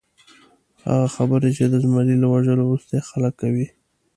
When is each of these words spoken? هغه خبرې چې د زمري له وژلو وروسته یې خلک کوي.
هغه 0.87 1.07
خبرې 1.15 1.49
چې 1.57 1.63
د 1.67 1.73
زمري 1.83 2.15
له 2.19 2.27
وژلو 2.33 2.63
وروسته 2.67 2.91
یې 2.97 3.07
خلک 3.09 3.33
کوي. 3.41 3.67